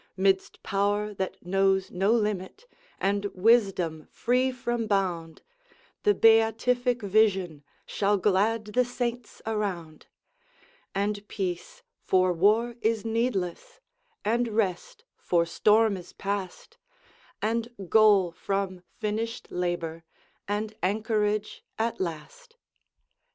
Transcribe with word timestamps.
'Midst 0.17 0.63
power 0.63 1.13
that 1.13 1.45
knows 1.45 1.91
no 1.91 2.11
limit, 2.11 2.65
And 2.99 3.25
wisdom 3.35 4.07
free 4.09 4.51
from 4.51 4.87
bound, 4.87 5.43
The 6.01 6.15
Beatific 6.15 7.03
Vision 7.03 7.63
Shall 7.85 8.17
glad 8.17 8.65
the 8.73 8.83
Saints 8.83 9.43
around; 9.45 10.07
And 10.95 11.27
peace, 11.27 11.83
for 12.01 12.33
war 12.33 12.77
is 12.81 13.05
needless, 13.05 13.79
And 14.25 14.47
rest, 14.47 15.05
for 15.19 15.45
storm 15.45 15.95
is 15.97 16.13
past, 16.13 16.79
And 17.39 17.69
goal 17.87 18.31
from 18.31 18.81
finished 18.97 19.51
labor, 19.51 20.03
And 20.47 20.73
anchorage 20.81 21.63
at 21.77 21.99
last. 22.01 22.55